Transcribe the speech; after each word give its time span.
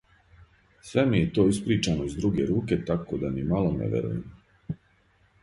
Sve 0.91 1.03
mi 1.09 1.19
je 1.19 1.27
to 1.35 1.45
ispričano 1.51 2.07
iz 2.09 2.15
druge 2.23 2.47
ruke 2.53 2.81
tako 2.89 3.21
da 3.25 3.33
ni 3.37 3.45
malo 3.53 3.71
ne 3.83 3.93
verujem. 3.95 4.83